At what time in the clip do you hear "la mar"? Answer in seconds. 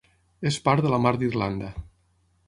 0.93-1.11